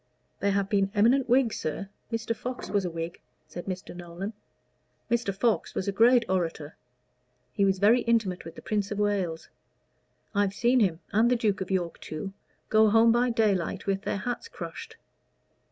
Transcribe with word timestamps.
"There 0.39 0.53
have 0.53 0.67
been 0.67 0.89
eminent 0.95 1.29
Whigs, 1.29 1.57
sir. 1.59 1.87
Mr. 2.11 2.35
Fox 2.35 2.71
was 2.71 2.85
a 2.85 2.89
Whig," 2.89 3.21
said 3.45 3.67
Mr. 3.67 3.95
Nolan. 3.95 4.33
"Mr. 5.11 5.31
Fox 5.31 5.75
was 5.75 5.87
a 5.87 5.91
great 5.91 6.25
orator. 6.27 6.75
He 7.53 7.65
was 7.65 7.77
very 7.77 8.01
intimate 8.01 8.43
with 8.43 8.55
the 8.55 8.63
Prince 8.63 8.89
of 8.89 8.97
Wales. 8.97 9.49
I've 10.33 10.55
seen 10.55 10.79
him, 10.79 11.01
and 11.11 11.29
the 11.29 11.35
Duke 11.35 11.61
of 11.61 11.69
York 11.69 11.99
too, 12.01 12.33
go 12.69 12.89
home 12.89 13.11
by 13.11 13.29
daylight 13.29 13.85
with 13.85 14.01
their 14.01 14.17
hats 14.17 14.47
crushed. 14.47 14.97